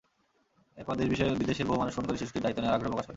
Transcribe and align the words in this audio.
এরপর 0.77 0.93
দেশ-বিদেশের 0.95 1.67
বহু 1.67 1.79
মানুষ 1.79 1.93
ফোন 1.93 2.05
করে 2.05 2.17
শিশুটির 2.17 2.43
দায়িত্ব 2.43 2.59
নেওয়ার 2.61 2.77
আগ্রহ 2.77 2.91
প্রকাশ 2.91 2.97
করেন। 2.97 3.09